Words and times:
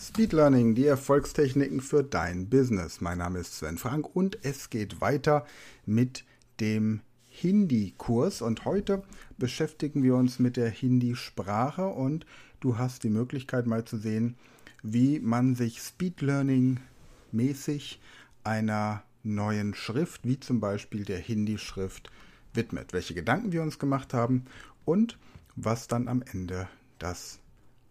Speed 0.00 0.32
Learning, 0.32 0.76
die 0.76 0.86
Erfolgstechniken 0.86 1.80
für 1.80 2.04
dein 2.04 2.48
Business. 2.48 3.00
Mein 3.00 3.18
Name 3.18 3.40
ist 3.40 3.56
Sven 3.56 3.78
Frank 3.78 4.14
und 4.14 4.38
es 4.44 4.70
geht 4.70 5.00
weiter 5.00 5.44
mit 5.86 6.24
dem 6.60 7.00
Hindi-Kurs 7.30 8.40
und 8.40 8.64
heute 8.64 9.02
beschäftigen 9.38 10.04
wir 10.04 10.14
uns 10.14 10.38
mit 10.38 10.56
der 10.56 10.70
Hindi-Sprache 10.70 11.88
und 11.88 12.26
du 12.60 12.78
hast 12.78 13.02
die 13.02 13.10
Möglichkeit 13.10 13.66
mal 13.66 13.84
zu 13.86 13.96
sehen, 13.96 14.36
wie 14.84 15.18
man 15.18 15.56
sich 15.56 15.80
Speed 15.80 16.20
Learning 16.20 16.78
mäßig 17.32 18.00
einer 18.44 19.02
neuen 19.24 19.74
Schrift, 19.74 20.20
wie 20.22 20.38
zum 20.38 20.60
Beispiel 20.60 21.04
der 21.04 21.18
Hindi-Schrift, 21.18 22.08
widmet, 22.54 22.92
welche 22.92 23.14
Gedanken 23.14 23.50
wir 23.50 23.62
uns 23.62 23.80
gemacht 23.80 24.14
haben 24.14 24.44
und 24.84 25.18
was 25.56 25.88
dann 25.88 26.06
am 26.06 26.22
Ende 26.22 26.68
das 27.00 27.40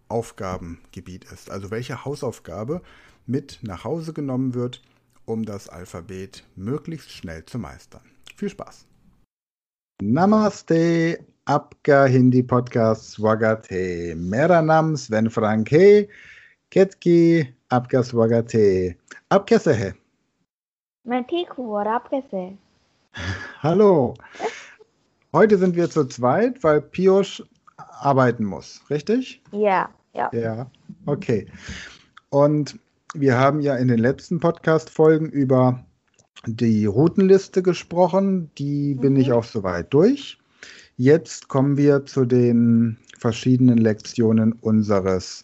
Aufgabengebiet 0.09 1.25
ist. 1.33 1.51
Also 1.51 1.71
welche 1.71 2.05
Hausaufgabe 2.05 2.83
mit 3.27 3.61
nach 3.63 3.85
Hause 3.85 4.13
genommen 4.13 4.55
wird, 4.55 4.83
um 5.25 5.45
das 5.45 5.69
Alphabet 5.69 6.45
möglichst 6.57 7.11
schnell 7.13 7.45
zu 7.45 7.59
meistern. 7.59 8.03
Viel 8.37 8.51
Spaß! 8.51 8.87
Namaste, 10.03 11.19
आपका 11.49 12.05
हिंदी 12.05 12.41
पॉडकास्ट 12.51 13.03
स्वागत 13.03 13.63
है 13.71 14.15
मेरा 14.15 14.61
नाम 14.61 14.95
स्वेन 14.95 15.29
फ्रैंक 15.29 15.73
है 15.73 16.03
केतकी 16.73 17.17
आपका 17.73 18.03
स्वागत 18.03 18.55
है 18.55 18.69
आप 19.33 19.47
कैसे 19.49 19.73
हैं 19.73 19.93
मैं 21.07 21.23
ठीक 21.23 21.51
हूँ 21.53 21.67
और 21.75 21.89
आप 21.89 22.07
कैसे 22.09 22.37
हैं 22.37 22.59
Hallo. 23.63 24.15
Heute 25.35 25.59
sind 25.59 25.77
wir 25.77 25.91
zu 25.91 26.05
zweit, 26.05 26.63
weil 26.63 26.81
Piosch 26.81 27.43
arbeiten 28.00 28.44
muss, 28.46 28.82
richtig? 28.90 29.42
Ja, 29.52 29.90
ja. 30.14 30.30
Ja, 30.34 30.72
okay. 31.06 31.48
Und 32.30 32.80
wir 33.14 33.38
haben 33.38 33.62
ja 33.62 33.76
in 33.76 33.88
den 33.88 34.00
letzten 34.00 34.40
Podcast-Folgen 34.40 35.30
über 35.30 35.84
die 36.46 36.86
Routenliste 36.86 37.64
gesprochen. 37.64 38.52
Die 38.58 38.96
bin 38.96 39.14
Mhm. 39.14 39.20
ich 39.20 39.32
auch 39.32 39.44
soweit 39.44 39.94
durch. 39.94 40.38
Jetzt 40.98 41.48
kommen 41.48 41.78
wir 41.78 42.06
zu 42.06 42.26
den 42.26 42.98
verschiedenen 43.20 43.78
Lektionen 43.78 44.54
unseres 44.54 45.44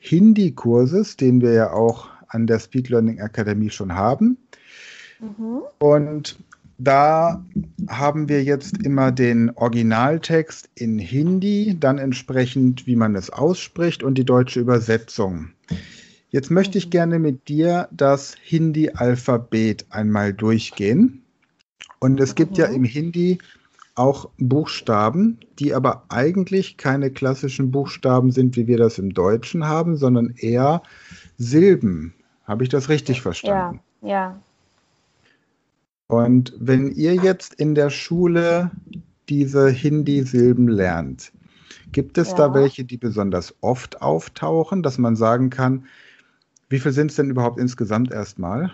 Hindi-Kurses, 0.00 1.16
den 1.16 1.40
wir 1.40 1.52
ja 1.52 1.72
auch 1.72 2.08
an 2.28 2.46
der 2.46 2.58
Speed 2.58 2.88
Learning 2.88 3.20
Akademie 3.20 3.70
schon 3.70 3.94
haben. 3.94 4.36
Mhm. 5.20 5.62
Und 5.78 6.38
da 6.78 7.44
haben 7.88 8.28
wir 8.28 8.42
jetzt 8.44 8.78
immer 8.84 9.10
den 9.12 9.50
Originaltext 9.50 10.68
in 10.74 10.98
Hindi, 10.98 11.76
dann 11.78 11.98
entsprechend, 11.98 12.86
wie 12.86 12.96
man 12.96 13.16
es 13.16 13.30
ausspricht 13.30 14.02
und 14.02 14.16
die 14.16 14.24
deutsche 14.24 14.60
Übersetzung. 14.60 15.50
Jetzt 16.30 16.50
möchte 16.50 16.78
ich 16.78 16.90
gerne 16.90 17.18
mit 17.18 17.48
dir 17.48 17.88
das 17.90 18.36
Hindi-Alphabet 18.42 19.86
einmal 19.90 20.32
durchgehen. 20.34 21.22
Und 22.00 22.20
es 22.20 22.34
gibt 22.34 22.58
ja 22.58 22.68
Mhm. 22.68 22.74
im 22.74 22.84
Hindi 22.84 23.38
auch 23.94 24.28
Buchstaben, 24.38 25.38
die 25.58 25.74
aber 25.74 26.04
eigentlich 26.08 26.76
keine 26.76 27.10
klassischen 27.10 27.70
Buchstaben 27.72 28.30
sind, 28.30 28.56
wie 28.56 28.68
wir 28.68 28.78
das 28.78 28.98
im 28.98 29.12
Deutschen 29.14 29.66
haben, 29.66 29.96
sondern 29.96 30.34
eher 30.36 30.82
Silben. 31.38 32.14
Habe 32.44 32.62
ich 32.62 32.68
das 32.68 32.88
richtig 32.88 33.16
Ja, 33.16 33.22
verstanden? 33.22 33.80
ja. 34.02 34.38
Und 36.08 36.54
wenn 36.58 36.90
ihr 36.92 37.14
jetzt 37.14 37.54
in 37.54 37.74
der 37.74 37.90
Schule 37.90 38.70
diese 39.28 39.68
Hindi-Silben 39.68 40.68
lernt, 40.68 41.32
gibt 41.92 42.16
es 42.16 42.34
da 42.34 42.46
Ja. 42.46 42.54
welche, 42.54 42.84
die 42.84 42.96
besonders 42.96 43.54
oft 43.60 44.00
auftauchen, 44.00 44.82
dass 44.82 44.96
man 44.98 45.16
sagen 45.16 45.50
kann, 45.50 45.86
wie 46.70 46.78
viel 46.78 46.92
sind 46.92 47.10
es 47.10 47.16
denn 47.16 47.30
überhaupt 47.30 47.58
insgesamt 47.58 48.10
erstmal? 48.10 48.72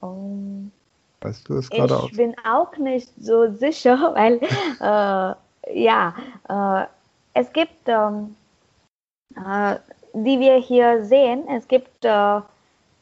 Um, 0.00 0.72
Weißt 1.20 1.48
du 1.48 1.56
es 1.58 1.70
gerade 1.70 1.96
aus? 1.96 2.10
ich 2.10 2.16
bin 2.16 2.34
auch 2.44 2.76
nicht 2.76 3.10
so 3.20 3.52
sicher, 3.54 3.96
weil 4.14 4.40
äh, 4.80 5.80
ja, 5.80 6.14
äh, 6.48 6.86
es 7.34 7.52
gibt, 7.52 7.86
ähm, 7.86 8.36
äh, 9.36 9.76
die 10.14 10.38
wir 10.40 10.56
hier 10.56 11.04
sehen, 11.04 11.44
es 11.48 11.66
gibt, 11.68 12.04
äh, 12.04 12.40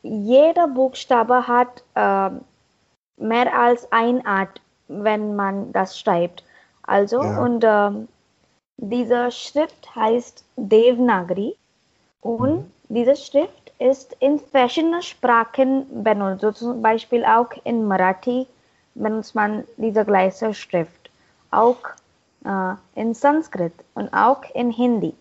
jeder 0.03 0.69
Buchstabe 0.69 1.47
hat 1.49 1.83
äh, 1.95 2.31
mehr 3.17 3.59
als 3.59 3.91
ein 3.93 4.25
Art, 4.27 4.61
wenn 4.89 5.37
man 5.37 5.73
das 5.73 5.99
schreibt. 5.99 6.45
Also, 6.83 7.21
Ja. 7.21 7.35
und 7.35 7.63
ähm, 7.67 8.09
diese 8.77 9.31
Schrift 9.31 9.95
heißt 9.95 10.45
Devanagari 10.57 11.57
und 12.21 12.61
Mhm. 12.61 12.71
diese 12.89 13.17
Schrift 13.17 13.73
ist 13.79 14.17
in 14.21 14.39
verschiedenen 14.39 15.03
Sprachen 15.03 16.03
benutzt. 16.03 16.41
So 16.43 16.53
zum 16.53 16.83
Beispiel 16.83 17.25
auch 17.25 17.51
in 17.65 17.87
Marathi 17.87 18.47
benutzt 18.95 19.35
man 19.35 19.65
diese 19.77 20.05
gleiche 20.05 20.55
Schrift. 20.55 21.11
Auch 21.51 21.79
äh, 22.45 22.75
in 22.95 23.15
Sanskrit 23.15 23.73
und 23.95 24.13
auch 24.13 24.43
in 24.55 24.71
Hindi. 24.71 25.15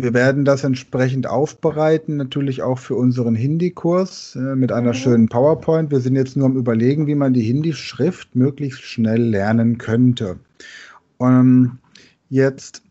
Wir 0.00 0.14
werden 0.14 0.44
das 0.44 0.62
entsprechend 0.62 1.26
aufbereiten, 1.26 2.16
natürlich 2.16 2.62
auch 2.62 2.78
für 2.78 2.94
unseren 2.94 3.34
Hindi-Kurs 3.34 4.36
äh, 4.36 4.54
mit 4.54 4.70
einer 4.70 4.90
Mhm. 4.90 4.94
schönen 4.94 5.28
PowerPoint. 5.28 5.90
Wir 5.90 6.00
sind 6.00 6.14
jetzt 6.14 6.36
nur 6.36 6.46
am 6.46 6.56
Überlegen, 6.56 7.08
wie 7.08 7.16
man 7.16 7.32
die 7.32 7.42
Hindi-Schrift 7.42 8.36
möglichst 8.36 8.82
schnell 8.82 9.22
lernen 9.22 9.76
könnte. 9.78 10.38
Ähm, 11.20 11.78
jetzt, 12.30 12.82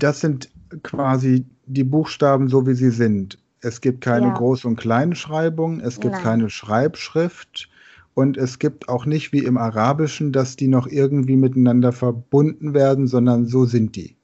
das 0.00 0.20
sind 0.20 0.50
quasi 0.82 1.44
die 1.66 1.84
Buchstaben 1.84 2.48
so, 2.48 2.66
wie 2.66 2.74
sie 2.74 2.90
sind. 2.90 3.38
Es 3.60 3.80
gibt 3.80 4.00
keine 4.00 4.28
Ja. 4.28 4.34
Groß- 4.36 4.66
und 4.66 4.76
Kleinschreibung, 4.76 5.78
es 5.80 6.00
gibt 6.00 6.14
Nein. 6.14 6.22
keine 6.22 6.50
Schreibschrift 6.50 7.68
und 8.14 8.36
es 8.36 8.58
gibt 8.58 8.88
auch 8.88 9.06
nicht 9.06 9.32
wie 9.32 9.44
im 9.44 9.58
Arabischen, 9.58 10.32
dass 10.32 10.56
die 10.56 10.68
noch 10.68 10.88
irgendwie 10.88 11.36
miteinander 11.36 11.92
verbunden 11.92 12.74
werden, 12.74 13.06
sondern 13.06 13.46
so 13.46 13.64
sind 13.64 13.94
die. 13.94 14.16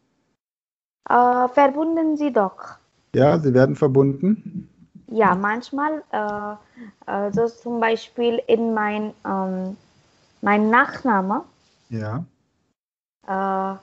Äh, 1.08 1.48
verbunden 1.48 2.16
sie 2.16 2.32
doch. 2.32 2.76
Ja, 3.14 3.38
sie 3.38 3.52
werden 3.54 3.76
verbunden. 3.76 4.68
Ja, 5.08 5.34
manchmal, 5.34 6.02
äh, 6.10 6.54
äh, 7.10 7.32
so 7.32 7.46
zum 7.48 7.80
Beispiel 7.80 8.40
in 8.46 8.72
mein, 8.72 9.12
ähm, 9.26 9.76
mein 10.40 10.70
Nachname 10.70 11.44
Ja. 11.90 12.24
äh, 13.26 13.76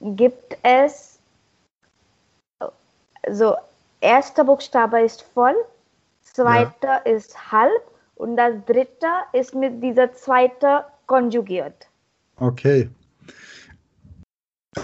gibt 0.00 0.56
es, 0.62 1.18
so, 3.30 3.56
erster 4.00 4.44
Buchstabe 4.44 5.00
ist 5.00 5.22
voll, 5.22 5.56
zweiter 6.22 7.04
ist 7.06 7.50
halb 7.50 7.82
und 8.16 8.36
das 8.36 8.54
dritte 8.66 9.08
ist 9.32 9.54
mit 9.54 9.82
dieser 9.82 10.12
zweite 10.12 10.84
konjugiert. 11.06 11.88
Okay. 12.36 12.88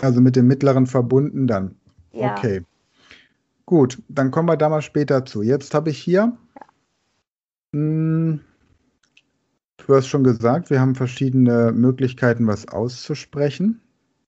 Also 0.03 0.21
mit 0.21 0.37
dem 0.37 0.47
mittleren 0.47 0.87
verbunden 0.87 1.47
dann. 1.47 1.77
Ja. 2.13 2.33
Okay. 2.33 2.63
Gut, 3.67 4.03
dann 4.09 4.31
kommen 4.31 4.49
wir 4.49 4.57
da 4.57 4.69
mal 4.69 4.83
später 4.83 5.25
zu. 5.25 5.43
Jetzt 5.43 5.75
habe 5.75 5.91
ich 5.91 5.99
hier, 5.99 6.37
hm, 7.73 8.41
du 9.77 9.95
hast 9.95 10.09
schon 10.09 10.25
gesagt, 10.25 10.71
wir 10.71 10.81
haben 10.81 10.95
verschiedene 10.95 11.73
Möglichkeiten, 11.73 12.47
was 12.47 12.67
auszusprechen. 12.69 13.81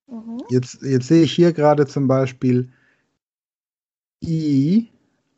Mhm. 0.09 0.39
Jetzt, 0.49 0.83
jetzt 0.83 1.09
sehe 1.09 1.23
ich 1.23 1.33
hier 1.33 1.53
gerade 1.53 1.87
zum 1.87 2.07
Beispiel 2.07 2.69
I, 4.23 4.91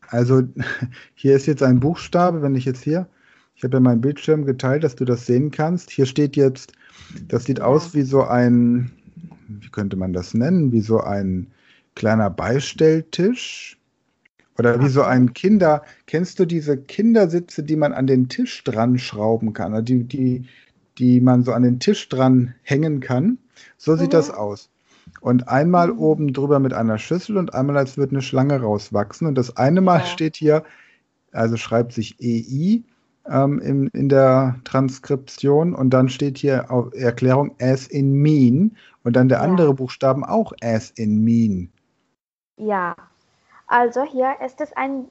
also 0.09 0.43
hier 1.15 1.37
ist 1.37 1.47
jetzt 1.47 1.62
ein 1.62 1.81
Buchstabe, 1.81 2.43
wenn 2.43 2.55
ich 2.55 2.65
jetzt 2.65 2.82
hier, 2.82 3.09
ich 3.55 3.65
habe 3.65 3.77
ja 3.77 3.81
meinen 3.81 4.00
Bildschirm 4.00 4.44
geteilt, 4.44 4.85
dass 4.85 4.97
du 4.97 5.05
das 5.05 5.27
sehen 5.27 5.50
kannst. 5.50 5.91
Hier 5.91 6.06
steht 6.06 6.37
jetzt, 6.37 6.73
das 7.29 7.44
sieht 7.44 7.61
ja. 7.61 7.65
aus 7.65 7.94
wie 7.94 8.03
so 8.03 8.25
ein, 8.25 8.91
wie 9.49 9.69
könnte 9.69 9.96
man 9.96 10.12
das 10.12 10.35
nennen, 10.35 10.73
wie 10.73 10.81
so 10.81 11.00
ein 11.00 11.49
kleiner 11.94 12.31
Beistelltisch. 12.31 13.79
Oder 14.56 14.81
wie 14.81 14.88
so 14.88 15.02
ein 15.02 15.32
Kinder, 15.32 15.82
kennst 16.06 16.38
du 16.38 16.44
diese 16.44 16.76
Kindersitze, 16.76 17.64
die 17.64 17.75
man 17.75 17.93
an 17.93 18.06
den 18.06 18.29
Tisch 18.29 18.62
dran 18.62 18.99
schrauben 18.99 19.52
kann, 19.52 19.85
die, 19.85 20.05
die, 20.05 20.44
die 20.96 21.20
man 21.20 21.43
so 21.43 21.52
an 21.52 21.64
den 21.64 21.81
Tisch 21.81 22.08
dran 22.08 22.55
hängen 22.62 23.00
kann? 23.00 23.38
So 23.79 23.96
sieht 23.96 24.08
mhm. 24.08 24.12
das 24.12 24.31
aus. 24.31 24.70
Und 25.20 25.49
einmal 25.49 25.88
mhm. 25.88 25.99
oben 25.99 26.32
drüber 26.32 26.61
mit 26.61 26.73
einer 26.73 26.99
Schüssel 26.99 27.37
und 27.37 27.52
einmal 27.52 27.79
als 27.79 27.96
würde 27.96 28.12
eine 28.12 28.23
Schlange 28.23 28.61
rauswachsen. 28.61 29.26
Und 29.26 29.37
das 29.37 29.56
eine 29.56 29.81
Mal 29.81 30.00
ja. 30.00 30.06
steht 30.06 30.37
hier, 30.37 30.62
also 31.32 31.56
schreibt 31.56 31.93
sich 31.93 32.17
EI 32.20 32.85
ähm, 33.31 33.59
in, 33.61 33.88
in 33.88 34.09
der 34.09 34.56
Transkription 34.65 35.75
und 35.75 35.91
dann 35.91 36.09
steht 36.09 36.38
hier 36.38 36.71
auf 36.71 36.93
Erklärung 36.94 37.55
as 37.61 37.87
in 37.87 38.15
mean 38.15 38.76
und 39.03 39.15
dann 39.17 39.29
der 39.29 39.38
ja. 39.38 39.44
andere 39.44 39.75
Buchstaben 39.75 40.25
auch 40.25 40.53
as 40.62 40.91
in 40.91 41.25
mean. 41.25 41.71
Ja, 42.56 42.94
also 43.67 44.05
hier 44.05 44.35
ist 44.44 44.61
es 44.61 44.73
ein 44.76 45.06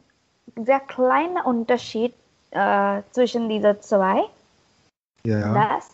sehr 0.63 0.80
kleiner 0.80 1.45
Unterschied 1.45 2.13
äh, 2.51 3.01
zwischen 3.12 3.50
diesen 3.50 3.81
zwei. 3.81 4.24
Ja. 5.25 5.54
Das, 5.54 5.89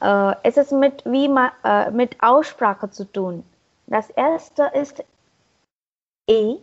äh, 0.00 0.36
es 0.42 0.56
ist 0.56 0.72
mit, 0.72 1.04
wie 1.04 1.28
man, 1.28 1.50
äh, 1.64 1.90
mit 1.90 2.16
Aussprache 2.22 2.90
zu 2.90 3.04
tun. 3.04 3.44
Das 3.86 4.10
erste 4.10 4.70
ist 4.74 5.02
E 6.28 6.56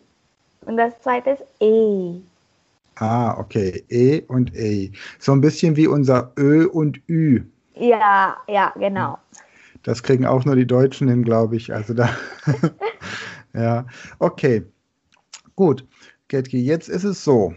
und 0.65 0.77
das 0.77 0.99
zweite 1.01 1.31
ist 1.31 1.43
E. 1.59 2.21
Ah, 2.95 3.37
okay. 3.37 3.83
E 3.89 4.21
und 4.27 4.55
E. 4.55 4.91
So 5.19 5.33
ein 5.33 5.41
bisschen 5.41 5.75
wie 5.75 5.87
unser 5.87 6.31
Ö 6.37 6.67
und 6.67 7.01
Ü. 7.09 7.43
Ja, 7.75 8.37
ja, 8.47 8.73
genau. 8.77 9.17
Das 9.83 10.01
kriegen 10.01 10.25
auch 10.25 10.45
nur 10.45 10.55
die 10.55 10.65
Deutschen 10.65 11.07
hin, 11.07 11.23
glaube 11.23 11.57
ich. 11.57 11.73
Also 11.73 11.93
da. 11.93 12.09
ja, 13.53 13.85
okay. 14.19 14.63
Gut, 15.55 15.85
Ketki, 16.27 16.63
jetzt 16.63 16.89
ist 16.89 17.03
es 17.03 17.23
so. 17.23 17.53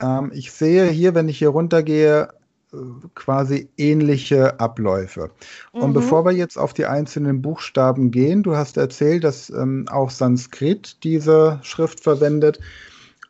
Ähm, 0.00 0.30
ich 0.34 0.52
sehe 0.52 0.86
hier, 0.86 1.14
wenn 1.14 1.28
ich 1.28 1.38
hier 1.38 1.48
runtergehe, 1.48 2.28
äh, 2.72 2.76
quasi 3.14 3.68
ähnliche 3.76 4.60
Abläufe. 4.60 5.30
Mhm. 5.72 5.80
Und 5.80 5.92
bevor 5.94 6.24
wir 6.24 6.32
jetzt 6.32 6.58
auf 6.58 6.72
die 6.72 6.86
einzelnen 6.86 7.42
Buchstaben 7.42 8.10
gehen, 8.10 8.42
du 8.42 8.56
hast 8.56 8.76
erzählt, 8.76 9.24
dass 9.24 9.50
ähm, 9.50 9.86
auch 9.90 10.10
Sanskrit 10.10 11.02
diese 11.02 11.58
Schrift 11.62 12.00
verwendet. 12.00 12.60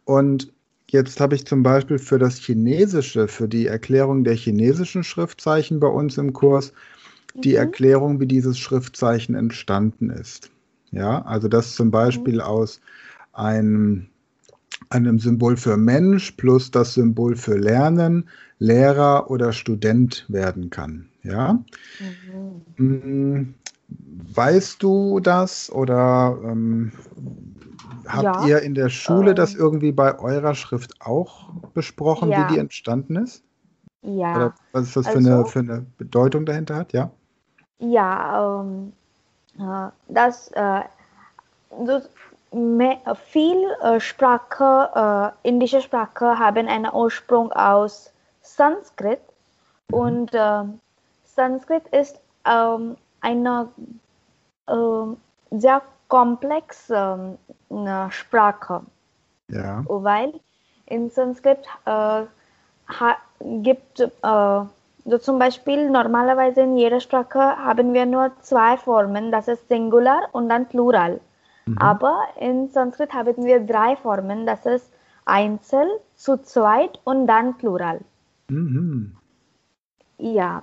Und 0.05 0.53
jetzt 0.91 1.21
habe 1.21 1.35
ich 1.35 1.47
zum 1.47 1.63
Beispiel 1.63 1.99
für 1.99 2.19
das 2.19 2.39
Chinesische, 2.39 3.29
für 3.29 3.49
die 3.49 3.67
Erklärung 3.67 4.25
der 4.25 4.35
chinesischen 4.35 5.05
Schriftzeichen 5.05 5.81
bei 5.81 5.89
uns 5.89 6.19
im 6.19 6.33
Kurs, 6.33 6.73
mhm. 7.35 7.41
die 7.43 7.55
Erklärung, 7.55 8.21
wie 8.21 8.27
dieses 8.27 8.59
Schriftzeichen 8.59 9.35
entstanden 9.35 10.11
ist. 10.11 10.51
Ja, 10.93 11.23
also 11.23 11.49
das 11.49 11.75
zum 11.75 11.91
Beispiel 11.91 12.37
mhm. 12.37 12.41
aus 12.41 12.81
einem, 13.33 14.07
einem 14.89 15.19
Symbol 15.19 15.57
für 15.57 15.77
Mensch 15.77 16.33
plus 16.33 16.71
das 16.71 16.95
Symbol 16.95 17.37
für 17.37 17.57
Lernen, 17.57 18.29
Lehrer 18.59 19.31
oder 19.31 19.53
Student 19.53 20.25
werden 20.29 20.71
kann. 20.71 21.09
Ja? 21.23 21.63
Mhm. 22.77 23.55
Weißt 23.89 24.83
du 24.83 25.21
das 25.21 25.71
oder 25.71 26.39
ähm, 26.45 26.93
habt 28.07 28.23
ja. 28.23 28.47
ihr 28.47 28.63
in 28.63 28.75
der 28.75 28.89
Schule 28.89 29.31
ähm, 29.31 29.37
das 29.37 29.55
irgendwie 29.55 29.93
bei 29.93 30.19
eurer 30.19 30.55
Schrift 30.55 30.95
auch 31.01 31.51
besprochen, 31.75 32.31
ja. 32.31 32.49
wie 32.49 32.55
die 32.55 32.59
entstanden 32.59 33.17
ist? 33.17 33.43
Ja. 34.03 34.37
Oder 34.37 34.55
was 34.73 34.85
ist 34.85 34.97
das 34.97 35.07
also, 35.07 35.21
für, 35.21 35.27
eine, 35.27 35.47
für 35.47 35.59
eine 35.61 35.87
Bedeutung 35.99 36.47
dahinter 36.47 36.77
hat? 36.77 36.93
Ja. 36.93 37.11
Ja, 37.79 38.61
ähm, 38.61 38.93
äh, 39.59 39.91
das, 40.09 40.49
äh, 40.53 40.81
das 41.85 42.09
viel 43.31 43.71
äh, 43.83 44.01
Sprache, 44.01 45.35
äh, 45.45 45.49
indische 45.49 45.83
Sprache 45.83 46.39
haben 46.39 46.69
einen 46.69 46.91
Ursprung 46.93 47.53
aus 47.53 48.13
Sanskrit 48.43 49.21
und 49.91 50.33
äh, 50.33 50.63
Sanskrit 51.25 51.87
ist 51.89 52.19
ähm, 52.47 52.97
eine 53.21 53.69
ähm, 54.69 55.17
sehr 55.51 55.83
komplexe 56.09 57.37
ähm, 57.71 58.11
Sprache. 58.11 58.83
Ja. 59.49 59.85
Weil 59.87 60.33
in 60.87 61.11
Sanskrit 61.11 61.59
äh, 61.85 62.23
gibt 63.63 64.01
äh, 64.01 64.09
so 65.09 65.19
zum 65.19 65.39
Beispiel 65.39 65.91
normalerweise 65.91 66.63
in 66.63 66.77
jeder 66.77 67.01
Sprache 67.01 67.39
haben 67.39 67.93
wir 67.95 68.07
nur 68.07 68.33
zwei 68.41 68.77
Formen, 68.77 69.31
das 69.31 69.49
ist 69.49 69.69
Singular 69.69 70.29
und 70.33 70.49
dann 70.49 70.67
Plural. 70.67 71.21
Mhm. 71.67 71.79
Aber 71.79 72.19
in 72.41 72.69
Sanskrit 72.71 73.13
haben 73.13 73.45
wir 73.45 73.61
drei 73.61 73.97
Formen, 73.97 74.47
das 74.47 74.67
ist 74.67 74.93
Einzel, 75.25 75.87
zu 76.15 76.39
zweit 76.39 77.01
und 77.05 77.27
dann 77.27 77.57
Plural. 77.57 78.01
Mhm. 78.49 79.17
Ja. 80.19 80.63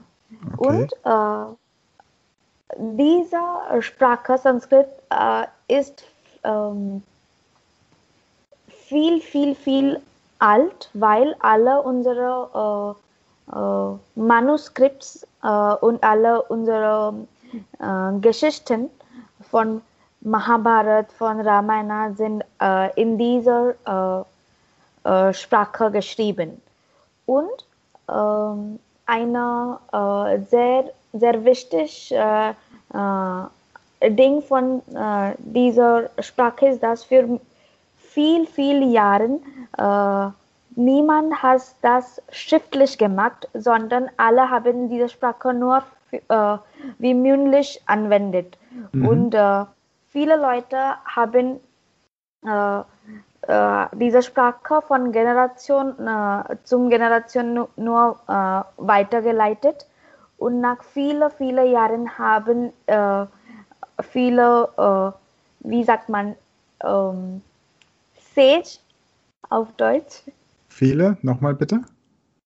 Okay. 0.57 0.81
Und 0.81 0.94
äh, 1.04 1.56
diese 2.78 3.81
Sprache 3.81 4.38
Sanskrit 4.38 4.88
äh, 5.10 5.46
ist 5.68 6.04
ähm, 6.44 7.04
viel, 8.68 9.22
viel, 9.22 9.56
viel 9.56 10.02
alt, 10.40 10.90
weil 10.94 11.36
alle 11.40 11.81
unsere 11.81 12.96
äh, 13.50 13.56
äh, 13.56 13.98
Manuskripts 14.16 15.25
äh, 15.44 15.74
und 15.75 16.04
alle 16.04 16.42
unsere 16.44 17.14
äh, 17.80 18.20
Geschichten 18.20 18.90
von 19.50 19.81
Mahabharat 20.22 21.12
von 21.14 21.40
Ramayana 21.42 22.14
sind 22.14 22.44
äh, 22.62 23.02
in 23.02 23.18
dieser 23.18 24.26
Sprache 25.34 25.92
geschrieben. 25.92 26.62
Und 27.26 27.66
ähm, 28.10 28.80
eine 29.06 29.80
sehr, 30.50 30.86
sehr 31.12 31.44
wichtig 31.44 32.10
äh, 32.14 32.54
Ding 32.94 34.42
von 34.42 34.81
dieser 35.40 36.10
Sprache 36.19 36.68
ist, 36.68 36.84
dass 36.84 37.04
für 37.04 37.40
viel, 37.98 38.45
viele 38.45 38.85
Jahre 38.85 40.33
niemand 40.76 41.42
hat 41.42 41.62
das 41.81 42.21
schriftlich 42.31 42.97
gemacht, 42.97 43.47
sondern 43.54 44.09
alle 44.18 44.50
haben 44.50 44.90
diese 44.90 45.09
Sprache 45.09 45.54
nur 45.54 45.83
wie 47.00 47.14
mündlich 47.14 47.81
anwendet. 47.88 48.57
Mhm. 48.92 49.07
Und 49.07 49.35
viele 50.09 50.35
Leute 50.35 50.78
haben 51.06 51.59
äh, 52.45 52.81
äh, 53.47 53.88
diese 53.94 54.21
Sprache 54.21 54.81
von 54.88 55.12
Generation 55.12 55.95
äh, 56.00 56.56
zum 56.64 56.90
Generation 56.90 57.68
nur 57.76 58.19
äh, 58.28 58.62
weitergeleitet 58.78 59.85
und 60.44 60.62
nach 60.62 60.83
vielen, 60.83 61.30
vielen 61.31 61.71
Jahren 61.71 62.18
haben 62.18 62.71
äh, 62.88 63.26
viele, 64.02 64.69
äh, 64.78 65.68
wie 65.68 65.83
sagt 65.83 66.09
man, 66.09 66.35
ähm, 66.83 67.42
Sage 68.35 68.80
auf 69.50 69.71
Deutsch. 69.78 70.23
Viele, 70.69 71.18
nochmal 71.21 71.54
bitte? 71.54 71.81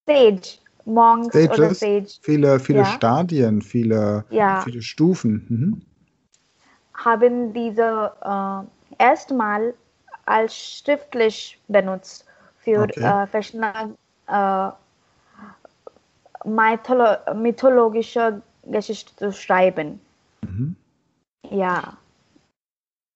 Sage, 0.05 0.59
Monks 0.85 1.29
Stages, 1.29 1.57
oder 1.57 1.73
Sage. 1.73 2.07
Viele, 2.21 2.59
viele 2.59 2.79
ja. 2.79 2.85
Stadien, 2.85 3.61
viele, 3.61 4.25
ja. 4.29 4.61
viele 4.61 4.81
Stufen. 4.81 5.45
Mhm 5.49 5.81
haben 6.97 7.53
diese 7.53 8.11
äh, 8.23 9.03
erstmal 9.03 9.73
als 10.25 10.55
schriftlich 10.55 11.59
benutzt 11.67 12.25
für 12.57 12.81
okay. 12.81 12.99
äh, 12.99 13.27
verschiedene 13.27 13.95
äh, 14.27 14.69
Mytholo 16.47 17.17
mythologische 17.35 18.41
Geschichte 18.63 19.15
zu 19.15 19.31
schreiben. 19.31 19.99
Mhm. 20.41 20.75
Ja. 21.51 21.97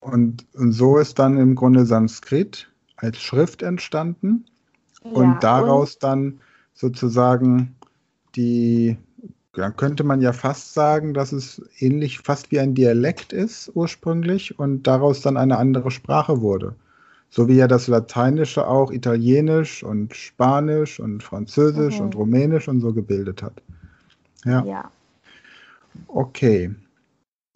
Und, 0.01 0.45
und 0.55 0.71
so 0.71 0.97
ist 0.97 1.19
dann 1.19 1.37
im 1.37 1.55
Grunde 1.55 1.85
Sanskrit 1.85 2.69
als 2.97 3.19
Schrift 3.19 3.61
entstanden 3.61 4.45
und 5.03 5.33
ja, 5.33 5.39
daraus 5.39 5.95
und 5.95 6.03
dann 6.03 6.41
sozusagen 6.73 7.75
die 8.35 8.97
dann 9.53 9.75
könnte 9.75 10.03
man 10.05 10.21
ja 10.21 10.31
fast 10.31 10.73
sagen, 10.73 11.13
dass 11.13 11.33
es 11.33 11.61
ähnlich 11.79 12.19
fast 12.19 12.51
wie 12.51 12.59
ein 12.59 12.73
Dialekt 12.73 13.33
ist 13.33 13.69
ursprünglich 13.75 14.57
und 14.57 14.87
daraus 14.87 15.21
dann 15.21 15.35
eine 15.35 15.57
andere 15.57 15.91
Sprache 15.91 16.41
wurde. 16.41 16.75
So 17.33 17.47
wie 17.47 17.55
ja 17.55 17.67
das 17.67 17.87
Lateinische 17.87 18.67
auch 18.67 18.91
Italienisch 18.91 19.83
und 19.83 20.13
Spanisch 20.13 20.99
und 20.99 21.23
Französisch 21.23 21.97
mhm. 21.97 22.05
und 22.05 22.15
Rumänisch 22.15 22.67
und 22.67 22.81
so 22.81 22.93
gebildet 22.93 23.41
hat. 23.41 23.53
Ja. 24.43 24.63
ja. 24.65 24.91
Okay. 26.07 26.75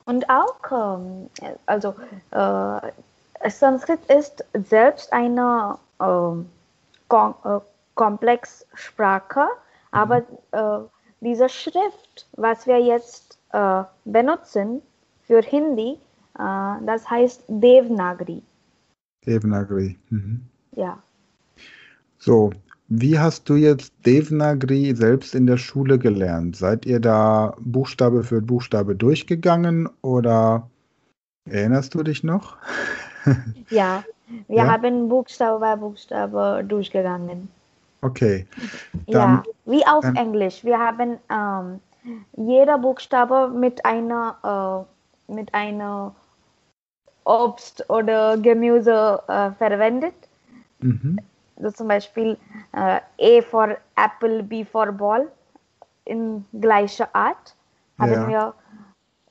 Und 0.06 0.30
auch, 0.30 0.56
ähm, 0.72 1.30
also 1.66 1.94
äh, 2.32 3.50
Sanskrit 3.50 4.00
ist 4.10 4.46
selbst 4.54 5.12
eine 5.12 5.78
äh, 6.00 6.44
kom 7.10 7.36
äh, 7.44 7.60
Komplexsprache, 7.96 9.48
aber 9.92 10.18
äh, 10.52 10.80
diese 11.20 11.50
Schrift, 11.50 12.28
was 12.34 12.66
wir 12.66 12.80
jetzt 12.80 13.38
äh, 13.52 13.84
benutzen 14.06 14.82
für 15.28 15.42
Hindi, 15.42 15.98
äh, 16.38 16.86
das 16.86 17.10
heißt 17.10 17.44
Devnagari. 17.48 18.42
Devanagari. 19.28 19.98
Mhm. 20.10 20.42
Ja. 20.74 20.98
So, 22.20 22.52
wie 22.88 23.18
hast 23.18 23.50
du 23.50 23.56
jetzt 23.56 23.94
Devanagari 24.06 24.96
selbst 24.96 25.34
in 25.36 25.48
der 25.48 25.58
Schule 25.58 25.98
gelernt? 25.98 26.56
Seid 26.56 26.86
ihr 26.86 27.00
da 27.00 27.56
Buchstabe 27.60 28.24
für 28.24 28.42
Buchstabe 28.42 28.96
durchgegangen 28.96 29.90
oder 30.02 30.70
erinnerst 31.50 31.94
du 31.96 32.04
dich 32.04 32.24
noch? 32.24 32.58
Ja, 33.72 34.04
wir 34.48 34.58
Ja? 34.58 34.68
haben 34.72 35.10
Buchstabe 35.10 35.60
bei 35.60 35.76
Buchstabe 35.76 36.64
durchgegangen. 36.68 37.48
Okay, 38.02 38.46
Ja, 39.08 39.20
dann 39.20 39.44
wie 39.66 39.84
auf 39.88 40.04
dann- 40.04 40.16
Englisch. 40.16 40.64
Wir 40.64 40.78
haben 40.78 41.18
ähm, 41.32 41.80
jeder 42.38 42.78
Buchstabe 42.78 43.50
mit 43.50 43.84
einer 43.84 44.86
äh, 45.28 45.34
mit 45.34 45.52
einer 45.56 46.14
Obst 47.26 47.90
oder 47.90 48.38
Gemüse 48.38 49.22
äh, 49.28 49.52
verwendet. 49.52 50.16
mhm. 50.82 51.28
So 51.58 51.72
zum 51.72 51.88
Beispiel 51.88 52.38
äh, 52.74 53.00
A 53.40 53.42
for 53.44 53.78
Apple, 53.96 54.44
B 54.44 54.64
for 54.66 54.92
Ball 54.92 55.28
in 56.06 56.46
gleicher 56.60 57.10
Art 57.14 57.56
haben 58.00 58.12
Ja. 58.12 58.28
wir 58.28 58.54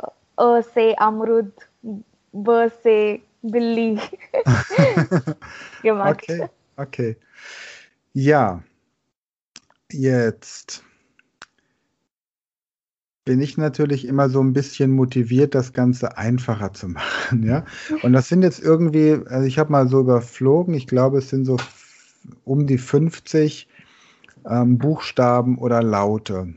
äh, 0.00 0.06
A 0.36 0.62
se 0.62 0.98
Amrud, 0.98 1.52
B 2.32 2.68
se 2.82 3.20
Billy 3.42 4.00
gemacht. 5.82 6.24
Okay, 6.24 6.48
okay. 6.76 7.16
Ja, 8.14 8.62
jetzt 9.92 10.82
bin 13.24 13.40
ich 13.40 13.56
natürlich 13.56 14.06
immer 14.06 14.28
so 14.28 14.40
ein 14.42 14.52
bisschen 14.52 14.90
motiviert, 14.92 15.54
das 15.54 15.72
Ganze 15.72 16.18
einfacher 16.18 16.74
zu 16.74 16.88
machen, 16.88 17.42
ja. 17.42 17.64
Und 18.02 18.12
das 18.12 18.28
sind 18.28 18.42
jetzt 18.42 18.60
irgendwie, 18.62 19.18
also 19.26 19.46
ich 19.46 19.58
habe 19.58 19.72
mal 19.72 19.88
so 19.88 20.00
überflogen, 20.00 20.74
ich 20.74 20.86
glaube, 20.86 21.18
es 21.18 21.30
sind 21.30 21.44
so 21.46 21.56
um 22.44 22.66
die 22.66 22.78
50 22.78 23.68
ähm, 24.48 24.78
Buchstaben 24.78 25.58
oder 25.58 25.82
Laute. 25.82 26.54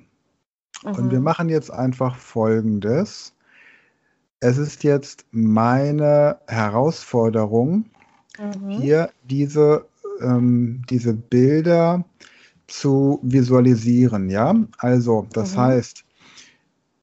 Und 0.93 1.11
wir 1.11 1.19
Mhm. 1.19 1.23
machen 1.23 1.49
jetzt 1.49 1.71
einfach 1.71 2.17
Folgendes. 2.17 3.33
Es 4.39 4.57
ist 4.57 4.83
jetzt 4.83 5.25
meine 5.31 6.37
Herausforderung, 6.47 7.85
Mhm. 8.39 8.69
hier 8.69 9.11
diese, 9.23 9.85
ähm, 10.21 10.83
diese 10.89 11.13
Bilder 11.13 12.05
zu 12.67 13.19
visualisieren, 13.23 14.29
ja? 14.29 14.55
Also, 14.79 15.27
das 15.33 15.53
Mhm. 15.53 15.57
heißt, 15.57 16.05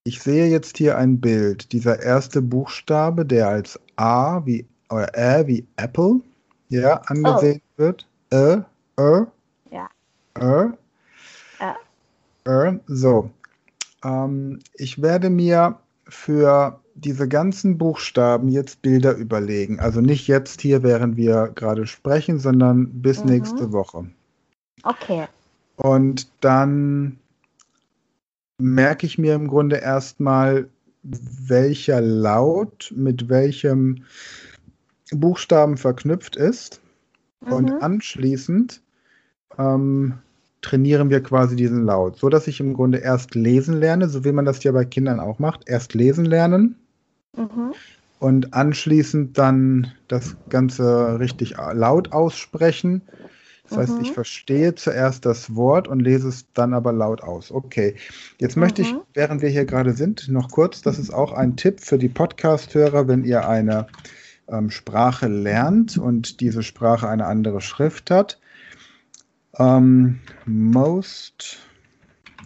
ich 0.05 0.23
sehe 0.23 0.47
jetzt 0.47 0.77
hier 0.77 0.97
ein 0.99 1.21
Bild. 1.21 1.73
Dieser 1.73 2.01
erste 2.03 2.43
Buchstabe, 2.43 3.25
der 3.25 3.49
als 3.49 3.81
A 3.97 4.45
wie 4.47 4.67
oder 4.91 5.09
Ä 5.17 5.47
wie 5.47 5.67
Apple, 5.77 6.21
ja, 6.69 7.01
angesehen 7.07 7.63
wird. 7.77 8.07
Ä, 8.33 8.65
Ä, 9.01 9.27
Ja. 9.71 9.89
Ä, 10.39 10.73
Ja. 11.61 11.77
Ä. 12.47 12.81
So. 12.87 13.31
Ähm, 14.05 14.59
ich 14.75 15.01
werde 15.01 15.31
mir 15.31 15.79
für 16.07 16.81
diese 16.95 17.27
ganzen 17.27 17.79
Buchstaben 17.79 18.49
jetzt 18.49 18.83
Bilder 18.83 19.17
überlegen. 19.17 19.81
Also 19.81 20.01
nicht 20.01 20.29
jetzt 20.29 20.61
hier, 20.61 20.83
während 20.83 21.17
wir 21.17 21.51
gerade 21.55 21.87
sprechen, 21.87 22.39
sondern 22.39 23.01
bis 23.03 23.25
Mhm. 23.25 23.31
nächste 23.31 23.73
Woche. 23.73 24.07
Okay. 24.83 25.27
Und 25.77 26.29
dann 26.45 27.19
merke 28.59 29.07
ich 29.07 29.19
mir 29.19 29.35
im 29.35 29.49
Grunde 29.49 29.77
erstmal, 29.77 30.69
welcher 31.03 32.01
Laut 32.01 32.93
mit 32.97 33.29
welchem 33.29 34.05
Buchstaben 35.11 35.77
verknüpft 35.77 36.37
ist. 36.37 36.81
Und 37.49 37.71
Mhm. 37.71 37.79
anschließend 37.81 38.81
ähm, 39.59 40.15
trainieren 40.63 41.11
wir 41.11 41.23
quasi 41.23 41.57
diesen 41.57 41.85
Laut, 41.85 42.17
so 42.17 42.31
dass 42.31 42.47
ich 42.47 42.59
im 42.61 42.73
Grunde 42.73 42.99
erst 42.99 43.35
lesen 43.35 43.75
lerne, 43.81 44.09
so 44.09 44.25
wie 44.25 44.33
man 44.33 44.47
das 44.47 44.65
ja 44.65 44.73
bei 44.73 44.85
Kindern 44.87 45.21
auch 45.21 45.39
macht. 45.39 45.69
Erst 45.69 45.93
lesen 45.95 46.25
lernen 46.25 46.77
Mhm. 47.37 47.75
und 48.19 48.55
anschließend 48.55 49.37
dann 49.37 49.93
das 50.09 50.37
Ganze 50.49 51.19
richtig 51.21 51.57
laut 51.75 52.13
aussprechen. 52.13 53.03
Das 53.65 53.79
heißt, 53.79 53.99
ich 54.01 54.11
Mhm. 54.11 54.15
verstehe 54.15 54.75
zuerst 54.75 55.25
das 55.25 55.55
Wort 55.55 55.89
und 55.89 56.01
lese 56.01 56.29
es 56.29 56.53
dann 56.53 56.75
aber 56.75 56.93
laut 56.93 57.23
aus. 57.23 57.51
Okay, 57.51 57.97
jetzt 58.39 58.57
möchte 58.57 58.83
ich, 58.83 58.93
Mhm. 58.93 59.01
während 59.15 59.43
wir 59.43 59.49
hier 59.49 59.65
gerade 59.65 59.93
sind, 59.95 60.29
noch 60.29 60.51
kurz, 60.51 60.83
das 60.83 60.99
ist 60.99 61.13
auch 61.13 61.33
ein 61.33 61.57
Tipp 61.57 61.81
für 61.81 61.99
die 61.99 62.09
Podcast-Hörer, 62.09 63.09
wenn 63.09 63.25
ihr 63.25 63.49
eine 63.49 63.87
ähm, 64.49 64.71
Sprache 64.71 65.29
lernt 65.29 65.97
und 65.97 66.41
diese 66.41 66.63
Sprache 66.63 67.09
eine 67.09 67.27
andere 67.27 67.61
Schrift 67.61 68.11
hat. 68.11 68.39
Ähm, 69.59 70.21
most 70.45 71.59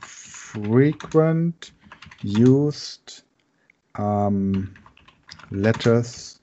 frequent 0.00 1.72
used 2.22 3.24
ähm, 3.98 4.70
letters 5.50 6.40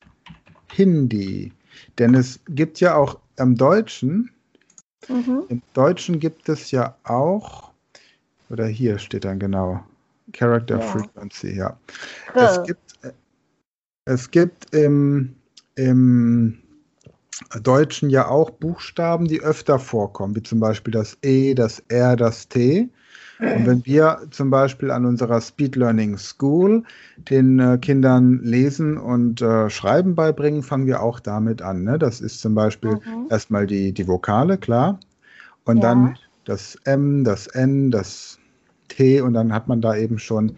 Hindi. 0.68 1.54
Denn 1.98 2.16
es 2.16 2.40
gibt 2.50 2.80
ja 2.80 2.96
auch 2.96 3.20
im 3.38 3.56
Deutschen, 3.56 4.32
Mhm. 5.10 5.44
im 5.50 5.62
Deutschen 5.74 6.20
gibt 6.20 6.50
es 6.50 6.72
ja 6.72 6.96
auch, 7.04 7.72
oder 8.50 8.66
hier 8.66 8.98
steht 9.00 9.26
dann 9.26 9.40
genau, 9.40 9.84
Character 10.34 10.76
Ja. 10.76 10.82
Frequency, 10.82 11.56
ja. 11.56 11.78
Es 12.34 12.58
K. 12.58 12.64
gibt, 12.64 12.94
äh, 13.04 13.12
es 14.06 14.30
gibt 14.32 14.74
im, 14.74 15.36
im 15.76 16.58
Deutschen 17.62 18.10
ja 18.10 18.28
auch 18.28 18.50
Buchstaben, 18.50 19.28
die 19.28 19.42
öfter 19.42 19.80
vorkommen, 19.80 20.36
wie 20.36 20.44
zum 20.44 20.60
Beispiel 20.60 20.92
das 20.92 21.18
E, 21.22 21.54
das 21.54 21.84
R, 21.90 22.16
das 22.16 22.48
T. 22.48 22.90
Und 23.52 23.66
wenn 23.66 23.86
wir 23.86 24.20
zum 24.32 24.50
Beispiel 24.50 24.92
an 24.92 25.06
unserer 25.06 25.40
Speed 25.42 25.76
Learning 25.76 26.18
School 26.18 26.84
den 27.30 27.60
äh, 27.60 27.78
Kindern 27.78 28.40
Lesen 28.44 28.98
und 28.98 29.42
äh, 29.42 29.70
Schreiben 29.70 30.16
beibringen, 30.16 30.64
fangen 30.64 30.88
wir 30.88 31.02
auch 31.02 31.20
damit 31.20 31.62
an. 31.62 31.84
Ne? 31.84 31.98
Das 32.00 32.22
ist 32.22 32.42
zum 32.42 32.56
Beispiel 32.56 33.00
Mhm. 33.06 33.28
erstmal 33.30 33.68
die, 33.68 33.94
die 33.94 34.08
Vokale, 34.08 34.58
klar. 34.58 35.00
Und 35.66 35.78
Ja. 35.78 35.82
dann 35.84 36.18
das 36.46 36.76
M, 36.86 37.24
das 37.24 37.48
N, 37.48 37.92
das 37.92 38.40
T 38.90 39.22
und 39.22 39.34
dann 39.34 39.54
hat 39.54 39.68
man 39.68 39.82
da 39.82 39.96
eben 39.96 40.20
schon, 40.20 40.58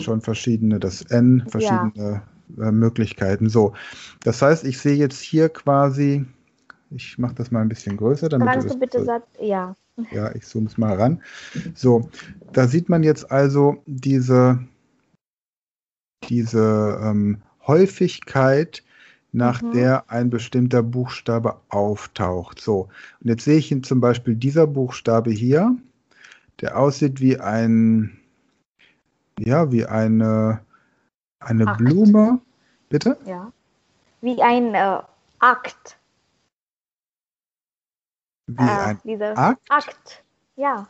schon 0.00 0.20
verschiedene, 0.20 0.80
das 0.80 1.02
N, 1.02 1.44
verschiedene 1.48 2.22
äh, 2.58 2.70
Möglichkeiten. 2.72 3.48
So, 3.48 3.74
das 4.24 4.42
heißt, 4.42 4.64
ich 4.64 4.78
sehe 4.78 4.96
jetzt 4.96 5.20
hier 5.20 5.48
quasi, 5.48 6.26
ich 6.90 7.18
mache 7.18 7.34
das 7.36 7.50
mal 7.50 7.62
ein 7.62 7.68
bisschen 7.68 7.96
größer, 7.96 8.28
damit 8.28 8.52
Kannst 8.52 8.70
du 8.70 8.78
bitte 8.78 9.02
sagen? 9.02 9.24
Ja. 9.40 9.74
Ja, 10.10 10.34
ich 10.34 10.46
zoome 10.46 10.66
es 10.66 10.78
mal 10.78 10.96
ran. 10.96 11.22
So, 11.74 12.08
da 12.52 12.66
sieht 12.66 12.88
man 12.88 13.02
jetzt 13.02 13.30
also 13.30 13.82
diese, 13.86 14.58
diese 16.28 17.00
ähm, 17.02 17.42
Häufigkeit, 17.66 18.82
nach 19.36 19.60
Mhm. 19.60 19.72
der 19.72 20.10
ein 20.10 20.30
bestimmter 20.30 20.82
Buchstabe 20.82 21.60
auftaucht. 21.68 22.58
So, 22.58 22.88
und 23.20 23.28
jetzt 23.28 23.44
sehe 23.44 23.58
ich 23.58 23.70
ihn 23.70 23.82
zum 23.82 24.00
Beispiel 24.00 24.34
dieser 24.34 24.66
Buchstabe 24.66 25.30
hier, 25.30 25.76
der 26.62 26.78
aussieht 26.78 27.20
wie 27.20 27.38
ein, 27.38 28.18
ja, 29.38 29.70
wie 29.70 29.84
eine, 29.84 30.60
eine 31.40 31.66
Akt. 31.66 31.78
Blume. 31.78 32.40
Bitte? 32.88 33.18
Ja. 33.26 33.52
Wie 34.22 34.40
ein 34.40 34.74
äh, 34.74 35.00
Akt. 35.40 35.98
Wie 38.46 38.62
äh, 38.62 38.68
ein 38.68 39.00
dieser 39.04 39.36
Akt? 39.36 39.70
Akt. 39.70 40.24
Ja. 40.56 40.88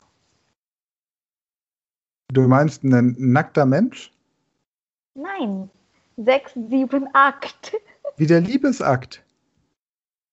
Du 2.29 2.47
meinst 2.47 2.83
ein 2.85 3.15
nackter 3.19 3.65
Mensch? 3.67 4.13
Nein. 5.15 5.71
Sechs, 6.17 6.53
sieben, 6.55 7.09
Akt. 7.15 7.77
Wie 8.17 8.27
der 8.27 8.41
Liebesakt. 8.41 9.23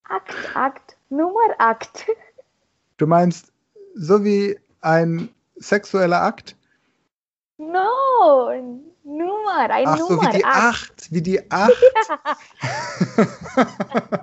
Akt, 0.06 0.56
Akt. 0.56 0.98
Nummer 1.10 1.40
Akt. 1.60 2.06
Du 2.98 3.08
meinst 3.08 3.52
so 3.96 4.24
wie 4.24 4.60
ein 4.82 5.30
sexueller 5.56 6.22
Akt? 6.22 6.56
No. 7.58 8.82
Nummer. 9.04 9.70
Ein 9.70 9.88
Ach 9.88 9.98
so, 9.98 10.10
Nummer. 10.10 10.34
wie 10.34 10.38
die 10.38 10.46
Akt. 10.46 10.58
Acht, 10.58 11.12
wie 11.12 11.22
die 11.22 11.40
Acht. 11.52 11.74
ja, 13.58 14.18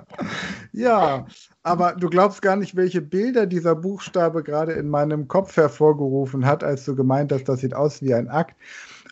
aber 1.63 1.93
du 1.93 2.09
glaubst 2.09 2.41
gar 2.41 2.55
nicht, 2.55 2.75
welche 2.75 3.01
Bilder 3.01 3.45
dieser 3.45 3.75
Buchstabe 3.75 4.43
gerade 4.43 4.73
in 4.73 4.89
meinem 4.89 5.27
Kopf 5.27 5.57
hervorgerufen 5.57 6.45
hat, 6.45 6.63
als 6.63 6.85
du 6.85 6.95
gemeint 6.95 7.31
hast, 7.31 7.49
das 7.49 7.59
sieht 7.61 7.73
aus 7.73 8.01
wie 8.01 8.13
ein 8.13 8.29
Akt. 8.29 8.55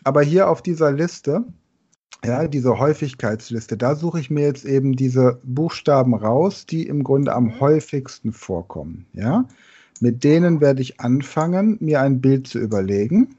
Aber 0.04 0.22
hier 0.22 0.48
auf 0.48 0.62
dieser 0.62 0.92
Liste 0.92 1.44
ja, 2.24 2.48
diese 2.48 2.78
Häufigkeitsliste, 2.78 3.76
da 3.76 3.94
suche 3.94 4.20
ich 4.20 4.30
mir 4.30 4.44
jetzt 4.44 4.64
eben 4.66 4.94
diese 4.94 5.40
Buchstaben 5.42 6.14
raus, 6.14 6.66
die 6.66 6.86
im 6.86 7.02
Grunde 7.02 7.32
am 7.34 7.58
häufigsten 7.60 8.32
vorkommen. 8.32 9.06
Ja, 9.14 9.46
mit 10.00 10.22
denen 10.22 10.60
werde 10.60 10.82
ich 10.82 11.00
anfangen, 11.00 11.78
mir 11.80 12.00
ein 12.00 12.20
Bild 12.20 12.46
zu 12.46 12.58
überlegen. 12.58 13.36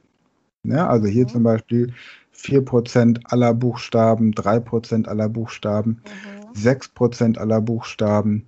Ja, 0.63 0.87
also 0.87 1.07
hier 1.07 1.25
Mhm. 1.25 1.29
zum 1.29 1.43
Beispiel 1.43 1.93
4% 2.31 3.19
aller 3.25 3.53
Buchstaben, 3.53 4.31
3% 4.31 5.07
aller 5.07 5.29
Buchstaben, 5.29 6.01
Mhm. 6.03 6.40
6% 6.55 7.37
aller 7.37 7.61
Buchstaben. 7.61 8.45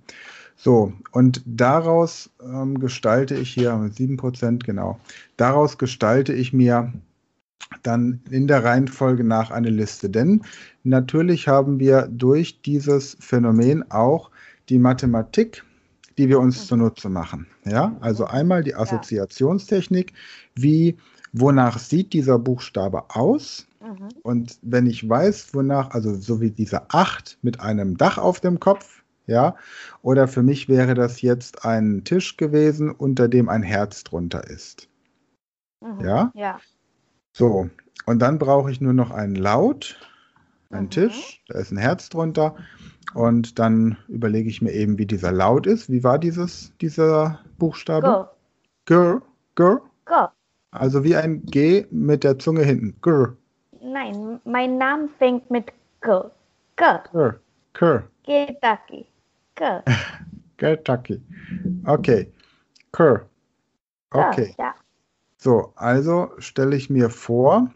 So, 0.56 0.92
und 1.10 1.42
daraus 1.44 2.30
ähm, 2.42 2.78
gestalte 2.78 3.34
ich 3.34 3.52
hier 3.52 3.72
7%, 3.72 4.64
genau. 4.64 5.00
Daraus 5.36 5.78
gestalte 5.78 6.32
ich 6.32 6.52
mir 6.52 6.92
dann 7.82 8.20
in 8.30 8.46
der 8.46 8.64
Reihenfolge 8.64 9.24
nach 9.24 9.50
eine 9.50 9.70
Liste. 9.70 10.08
Denn 10.08 10.42
natürlich 10.84 11.48
haben 11.48 11.80
wir 11.80 12.08
durch 12.10 12.62
dieses 12.62 13.16
Phänomen 13.20 13.90
auch 13.90 14.30
die 14.68 14.78
Mathematik, 14.78 15.64
die 16.16 16.28
wir 16.28 16.38
uns 16.38 16.62
Mhm. 16.62 16.66
zunutze 16.66 17.08
machen. 17.08 17.46
Ja, 17.64 17.96
also 18.00 18.24
einmal 18.26 18.62
die. 18.62 18.74
Assoziationstechnik, 18.74 20.12
wie, 20.54 20.96
wonach 21.32 21.78
sieht 21.78 22.12
dieser 22.12 22.38
Buchstabe 22.38 23.10
aus? 23.10 23.66
Mhm. 23.84 24.08
Und 24.22 24.58
wenn 24.62 24.86
ich 24.86 25.06
weiß, 25.06 25.54
wonach, 25.54 25.90
also 25.90 26.14
so 26.14 26.40
wie 26.40 26.50
diese 26.50 26.90
8 26.90 27.38
mit 27.42 27.60
einem 27.60 27.96
Dach 27.98 28.18
auf 28.18 28.40
dem 28.40 28.58
Kopf, 28.58 29.02
ja, 29.26 29.56
oder 30.02 30.28
für 30.28 30.42
mich 30.42 30.68
wäre 30.68 30.94
das 30.94 31.22
jetzt 31.22 31.64
ein 31.64 32.04
Tisch 32.04 32.36
gewesen, 32.36 32.90
unter 32.90 33.28
dem 33.28 33.48
ein 33.48 33.62
Herz 33.62 34.04
drunter 34.04 34.48
ist. 34.48 34.88
Mhm. 35.80 36.00
Ja? 36.00 36.32
Ja. 36.34 36.60
So, 37.32 37.68
und 38.06 38.18
dann 38.20 38.38
brauche 38.38 38.70
ich 38.70 38.80
nur 38.80 38.92
noch 38.92 39.10
einen 39.10 39.34
Laut, 39.34 39.98
einen 40.70 40.86
Mhm. 40.86 40.90
Tisch, 40.90 41.42
da 41.48 41.58
ist 41.58 41.72
ein 41.72 41.78
Herz 41.78 42.08
drunter. 42.08 42.56
Und 43.14 43.58
dann 43.58 43.96
überlege 44.08 44.48
ich 44.48 44.62
mir 44.62 44.72
eben, 44.72 44.98
wie 44.98 45.06
dieser 45.06 45.30
Laut 45.30 45.66
ist. 45.66 45.90
Wie 45.90 46.02
war 46.02 46.18
dieses, 46.18 46.72
dieser 46.80 47.40
Buchstabe? 47.58 48.06
Go. 48.06 48.26
Gr, 48.86 49.22
gr, 49.54 49.80
Go. 50.04 50.28
also 50.70 51.04
wie 51.04 51.16
ein 51.16 51.44
G 51.46 51.86
mit 51.90 52.24
der 52.24 52.38
Zunge 52.38 52.62
hinten. 52.64 52.96
Gr, 53.00 53.36
Nein, 53.94 54.40
mein 54.44 54.76
Name 54.76 55.08
fängt 55.20 55.48
mit 55.52 55.72
K. 56.00 56.28
K. 56.74 57.04
gr, 57.12 57.38
gr. 57.74 58.02
Kentucky. 58.24 59.06
K. 59.54 59.84
Kentucky. 60.56 61.22
Okay. 61.86 62.32
Kerr. 62.92 63.24
Okay. 64.10 64.52
Ja. 64.58 64.74
So, 65.36 65.72
also 65.76 66.32
stelle 66.38 66.74
ich 66.74 66.90
mir 66.90 67.08
vor, 67.08 67.70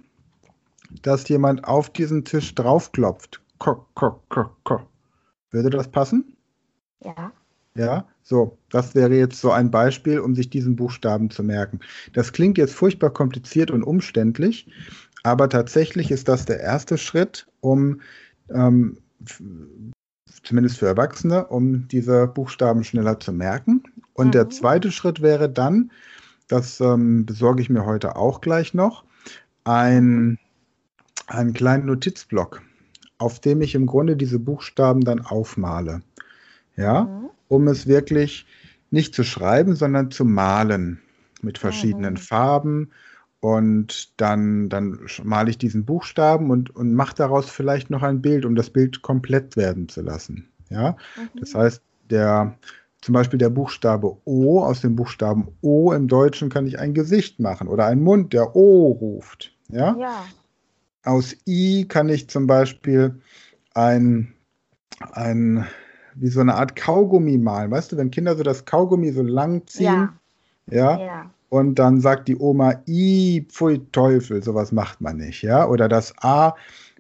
dass 1.03 1.29
jemand 1.29 1.63
auf 1.63 1.89
diesen 1.91 2.25
Tisch 2.25 2.53
draufklopft. 2.53 3.41
Kerr, 3.61 3.87
kerr, 3.95 4.19
kerr, 4.29 4.51
kerr. 4.65 4.87
Würde 5.53 5.71
das 5.71 5.89
passen? 5.89 6.37
Ja. 6.99 7.33
Ja, 7.77 8.09
so, 8.25 8.59
das 8.71 8.97
wäre 8.97 9.15
jetzt 9.15 9.41
so 9.41 9.53
ein 9.53 9.71
Beispiel, 9.71 10.19
um 10.19 10.35
sich 10.35 10.51
diesen 10.51 10.75
Buchstaben 10.75 11.31
zu 11.31 11.45
merken. 11.45 11.79
Das 12.13 12.33
klingt 12.33 12.59
jetzt 12.59 12.75
furchtbar 12.75 13.11
kompliziert 13.11 13.71
und 13.71 13.85
umständlich, 13.85 14.69
aber 15.23 15.49
tatsächlich 15.49 16.11
ist 16.11 16.29
das 16.29 16.45
der 16.45 16.61
erste 16.61 16.99
Schritt, 16.99 17.47
um 17.61 18.01
ähm, 18.51 18.99
zumindest 20.43 20.79
für 20.79 20.87
Erwachsene, 20.87 21.47
um 21.47 21.89
diese 21.89 22.27
Buchstaben 22.27 22.85
schneller 22.85 23.19
zu 23.21 23.33
merken. 23.33 23.83
Und 24.15 24.35
der 24.35 24.47
Mhm. 24.47 24.51
zweite 24.51 24.93
Schritt 24.93 25.23
wäre 25.23 25.49
dann, 25.51 25.91
das 26.49 26.81
ähm, 26.81 27.27
besorge 27.27 27.61
ich 27.63 27.71
mir 27.71 27.85
heute 27.85 28.17
auch 28.17 28.41
gleich 28.41 28.75
noch, 28.75 29.05
ein, 29.65 30.39
einen 31.27 31.53
kleinen 31.53 31.87
Notizblock, 31.87 32.63
auf 33.19 33.41
dem 33.41 33.61
ich 33.61 33.75
im 33.75 33.87
Grunde 33.87 34.17
diese 34.17 34.39
Buchstaben 34.39 35.03
dann 35.03 35.21
aufmale. 35.21 36.01
Ja, 36.77 37.03
Mhm. 37.03 37.31
um 37.49 37.69
es 37.69 37.87
wirklich 37.87 38.47
nicht 38.91 39.15
zu 39.15 39.25
schreiben, 39.25 39.75
sondern 39.75 40.11
zu 40.11 40.25
malen 40.25 41.01
mit 41.43 41.59
verschiedenen 41.59 42.15
Mhm. 42.15 42.19
Farben. 42.19 42.93
Und 43.41 44.21
dann, 44.21 44.69
dann 44.69 44.99
male 45.23 45.51
ich 45.51 45.59
diesen 45.59 45.85
Buchstaben 45.85 46.51
und, 46.51 46.75
und 46.75 46.93
mache 46.93 47.15
daraus 47.15 47.49
vielleicht 47.49 47.89
noch 47.89 48.03
ein 48.03 48.21
Bild, 48.21 48.45
um 48.45 48.57
das 48.57 48.71
Bild 48.71 49.03
komplett 49.03 49.57
werden 49.57 49.89
zu 49.89 50.03
lassen. 50.03 50.49
Ja, 50.71 50.97
Mhm. 51.17 51.41
das 51.41 51.55
heißt, 51.55 51.83
der, 52.11 52.59
zum 53.01 53.13
Beispiel 53.13 53.39
der 53.39 53.51
Buchstabe 53.51 54.17
O, 54.25 54.61
aus 54.63 54.81
dem 54.81 54.97
Buchstaben 54.97 55.49
O 55.61 55.93
im 55.93 56.09
Deutschen 56.09 56.49
kann 56.49 56.67
ich 56.67 56.79
ein 56.81 56.95
Gesicht 56.95 57.39
machen 57.39 57.69
oder 57.69 57.87
einen 57.87 58.03
Mund, 58.03 58.33
der 58.33 58.57
O 58.57 58.91
ruft. 58.91 59.55
Ja, 59.69 59.97
Ja. 59.97 60.25
aus 61.05 61.37
I 61.47 61.87
kann 61.87 62.09
ich 62.09 62.29
zum 62.29 62.47
Beispiel 62.49 63.21
ein, 63.75 64.35
ein, 65.13 65.65
wie 66.15 66.29
so 66.29 66.41
eine 66.41 66.57
Art 66.57 66.75
Kaugummi 66.75 67.39
malen. 67.39 67.71
Weißt 67.71 67.93
du, 67.93 67.97
wenn 67.97 68.11
Kinder 68.11 68.37
so 68.37 68.43
das 68.43 68.65
Kaugummi 68.65 69.13
so 69.13 69.23
lang 69.23 69.65
ziehen, 69.69 70.09
Ja. 70.71 70.99
ja, 70.99 70.99
Ja. 70.99 71.31
Und 71.49 71.77
dann 71.77 72.01
sagt 72.01 72.29
die 72.29 72.37
Oma, 72.37 72.83
I, 72.87 73.47
pfui 73.49 73.81
Teufel, 73.93 74.43
sowas 74.43 74.73
macht 74.73 75.01
man 75.01 75.17
nicht, 75.17 75.43
ja. 75.43 75.67
Oder 75.67 75.89
das 75.89 76.15
A, 76.19 76.55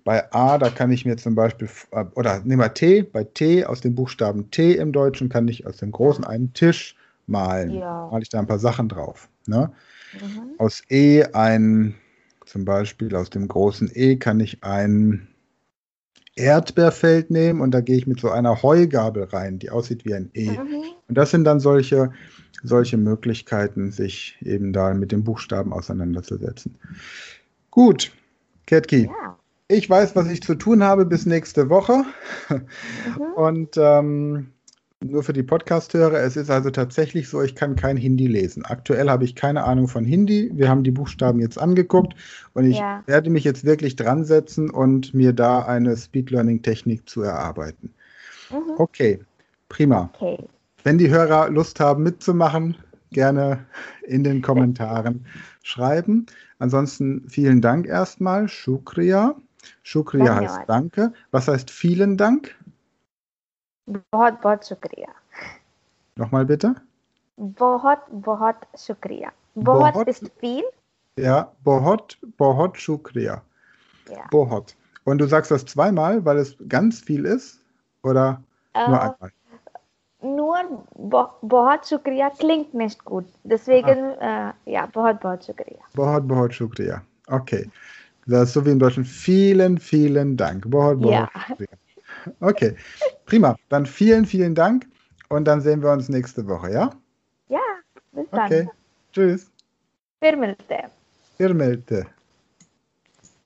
bei 0.04 0.32
A, 0.32 0.56
da 0.56 0.70
kann 0.70 0.90
ich 0.90 1.04
mir 1.04 1.16
zum 1.16 1.34
Beispiel, 1.34 1.68
äh, 1.90 2.04
oder 2.14 2.40
nehmen 2.44 2.62
wir 2.62 2.72
T, 2.72 3.02
bei 3.02 3.24
T, 3.24 3.64
aus 3.64 3.80
dem 3.82 3.94
Buchstaben 3.94 4.50
T 4.50 4.72
im 4.74 4.92
Deutschen 4.92 5.28
kann 5.28 5.48
ich 5.48 5.66
aus 5.66 5.76
dem 5.76 5.92
Großen 5.92 6.24
einen 6.24 6.52
Tisch 6.54 6.96
malen. 7.26 7.74
Ja. 7.74 8.08
Male 8.10 8.22
ich 8.22 8.30
da 8.30 8.38
ein 8.38 8.46
paar 8.46 8.58
Sachen 8.58 8.88
drauf. 8.88 9.28
Ne? 9.46 9.70
Mhm. 10.14 10.54
Aus 10.58 10.82
E 10.88 11.24
ein, 11.34 11.94
zum 12.46 12.64
Beispiel 12.64 13.14
aus 13.14 13.28
dem 13.28 13.46
großen 13.46 13.90
E 13.92 14.16
kann 14.16 14.40
ich 14.40 14.64
ein 14.64 15.27
Erdbeerfeld 16.38 17.30
nehmen 17.30 17.60
und 17.60 17.72
da 17.72 17.80
gehe 17.80 17.96
ich 17.96 18.06
mit 18.06 18.20
so 18.20 18.30
einer 18.30 18.62
Heugabel 18.62 19.24
rein, 19.24 19.58
die 19.58 19.70
aussieht 19.70 20.04
wie 20.04 20.14
ein 20.14 20.30
E. 20.34 20.50
Mhm. 20.50 20.84
Und 21.08 21.18
das 21.18 21.30
sind 21.30 21.44
dann 21.44 21.60
solche, 21.60 22.12
solche 22.62 22.96
Möglichkeiten, 22.96 23.90
sich 23.90 24.38
eben 24.42 24.72
da 24.72 24.94
mit 24.94 25.12
den 25.12 25.24
Buchstaben 25.24 25.72
auseinanderzusetzen. 25.72 26.76
Gut, 27.70 28.12
Ketki, 28.66 29.04
Ja. 29.04 29.38
ich 29.68 29.88
weiß, 29.90 30.16
was 30.16 30.28
ich 30.28 30.42
zu 30.42 30.54
tun 30.54 30.82
habe 30.82 31.04
bis 31.04 31.26
nächste 31.26 31.68
Woche. 31.68 32.04
Mhm. 32.48 33.22
Und 33.36 33.76
ähm, 33.76 34.52
nur 35.04 35.22
für 35.22 35.32
die 35.32 35.42
Podcast-Hörer, 35.42 36.20
es 36.20 36.36
ist 36.36 36.50
also 36.50 36.70
tatsächlich 36.70 37.28
so, 37.28 37.40
ich 37.42 37.54
kann 37.54 37.76
kein 37.76 37.96
Hindi 37.96 38.26
lesen. 38.26 38.64
Aktuell 38.64 39.08
habe 39.08 39.24
ich 39.24 39.36
keine 39.36 39.64
Ahnung 39.64 39.86
von 39.86 40.04
Hindi. 40.04 40.50
Wir 40.54 40.68
haben 40.68 40.82
die 40.82 40.90
Buchstaben 40.90 41.40
jetzt 41.40 41.58
angeguckt 41.58 42.14
und 42.54 42.64
ich 42.64 42.78
Ja. 42.78 43.02
werde 43.06 43.30
mich 43.30 43.44
jetzt 43.44 43.64
wirklich 43.64 43.94
dran 43.94 44.24
setzen 44.24 44.70
und 44.70 45.14
mir 45.14 45.32
da 45.32 45.60
eine 45.60 45.96
Speed-Learning-Technik 45.96 47.08
zu 47.08 47.22
erarbeiten. 47.22 47.94
Mhm. 48.50 48.74
Okay, 48.78 49.20
prima. 49.68 50.10
Okay. 50.18 50.44
Wenn 50.82 50.98
die 50.98 51.10
Hörer 51.10 51.48
Lust 51.50 51.78
haben 51.80 52.02
mitzumachen, 52.02 52.76
gerne 53.12 53.66
in 54.02 54.24
den 54.24 54.42
Kommentaren 54.42 55.26
schreiben. 55.62 56.26
Ansonsten 56.58 57.24
vielen 57.28 57.60
Dank 57.60 57.86
erstmal. 57.86 58.48
Shukriya. 58.48 59.36
Shukriya 59.82 60.34
heißt 60.36 60.60
Danke. 60.66 61.12
Was 61.30 61.46
heißt 61.48 61.70
vielen 61.70 62.16
Dank? 62.16 62.56
बहुत 64.11 64.41
बहुत 64.41 64.65
शुक्रिया 64.67 65.13
Nochmal 66.15 66.45
bitte. 66.45 66.75
बहुत 67.39 68.05
बहुत 68.11 68.55
शुक्रिया 68.77 69.31
बहुत 69.57 69.93
बहुत- 69.93 70.07
ist 70.07 70.31
viel 70.39 70.63
Ja, 71.17 71.51
Bohot, 71.63 72.17
Bohot 72.37 72.77
Shukriya. 72.77 73.41
ja 74.09 74.25
Bohot. 74.31 74.75
Und 75.05 75.17
du 75.19 75.27
sagst 75.27 75.51
das 75.51 75.65
zweimal, 75.65 76.23
weil 76.25 76.37
es 76.37 76.55
ganz 76.67 76.99
viel 77.01 77.25
ist? 77.25 77.59
Oder 78.03 78.41
nur 78.75 78.97
äh, 78.97 78.99
einmal? 78.99 79.31
nur 80.21 80.57
bo- 80.95 81.31
बहुत 81.41 81.85
शुक्रिया 81.87 82.29
klingt 82.29 82.73
nicht 82.73 83.03
gut 83.05 83.25
deswegen 83.43 84.11
äh, 84.21 84.53
ja 84.65 84.85
बहुत 84.93 85.19
बहुत 85.21 85.43
शुक्रिया 85.45 85.81
Bohot, 85.95 86.27
Bohot 86.27 86.53
Shukriya. 86.53 87.01
Okay. 87.27 87.69
Das 88.25 88.43
ist 88.49 88.53
so 88.53 88.65
wie 88.65 88.71
im 88.71 88.79
Deutschen. 88.79 89.03
Vielen, 89.03 89.77
vielen 89.77 90.37
Dank. 90.37 90.69
Bohot, 90.69 90.99
Bohot 91.01 91.11
Ja. 91.13 91.29
Shukriya. 91.47 91.77
Okay, 92.40 92.76
prima. 93.26 93.56
Dann 93.68 93.86
vielen, 93.86 94.26
vielen 94.26 94.54
Dank 94.54 94.86
und 95.28 95.44
dann 95.44 95.60
sehen 95.60 95.82
wir 95.82 95.90
uns 95.90 96.08
nächste 96.08 96.46
Woche, 96.46 96.72
ja? 96.72 96.90
Ja, 97.48 97.60
bis 98.12 98.26
dann. 98.30 98.40
Okay, 98.40 98.68
tschüss. 99.12 99.50
Firmelte. 100.20 100.90
Firmelte. 101.36 102.06